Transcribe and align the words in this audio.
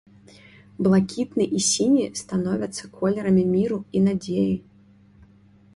Блакітны 0.87 1.45
і 1.59 1.61
сіні 1.69 2.07
становяцца 2.23 2.83
колерамі 2.97 3.43
міру 3.55 3.79
і 3.99 4.05
надзеі. 4.09 4.55